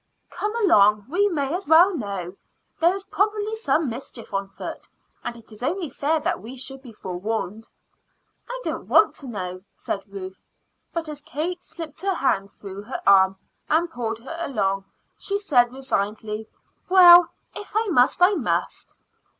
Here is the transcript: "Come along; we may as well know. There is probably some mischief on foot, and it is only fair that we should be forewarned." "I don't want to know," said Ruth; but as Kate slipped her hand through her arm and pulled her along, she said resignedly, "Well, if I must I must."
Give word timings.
"Come 0.31 0.55
along; 0.65 1.05
we 1.09 1.27
may 1.27 1.53
as 1.53 1.67
well 1.67 1.95
know. 1.95 2.35
There 2.79 2.95
is 2.95 3.03
probably 3.03 3.53
some 3.53 3.87
mischief 3.87 4.33
on 4.33 4.49
foot, 4.49 4.89
and 5.23 5.37
it 5.37 5.51
is 5.51 5.61
only 5.61 5.91
fair 5.91 6.19
that 6.21 6.41
we 6.41 6.57
should 6.57 6.81
be 6.81 6.91
forewarned." 6.91 7.69
"I 8.49 8.59
don't 8.63 8.87
want 8.87 9.13
to 9.17 9.27
know," 9.27 9.61
said 9.75 10.03
Ruth; 10.11 10.43
but 10.91 11.07
as 11.07 11.21
Kate 11.21 11.63
slipped 11.63 12.01
her 12.01 12.15
hand 12.15 12.49
through 12.49 12.81
her 12.81 12.99
arm 13.05 13.35
and 13.69 13.91
pulled 13.91 14.17
her 14.23 14.37
along, 14.39 14.85
she 15.19 15.37
said 15.37 15.71
resignedly, 15.71 16.49
"Well, 16.89 17.29
if 17.53 17.71
I 17.75 17.87
must 17.89 18.23
I 18.23 18.33
must." 18.33 18.95